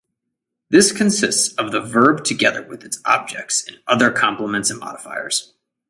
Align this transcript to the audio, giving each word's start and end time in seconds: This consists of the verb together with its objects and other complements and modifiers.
This 0.71 0.91
consists 0.91 1.53
of 1.59 1.71
the 1.71 1.79
verb 1.79 2.23
together 2.23 2.63
with 2.63 2.83
its 2.83 2.99
objects 3.05 3.63
and 3.67 3.79
other 3.85 4.09
complements 4.09 4.71
and 4.71 4.79
modifiers. 4.79 5.53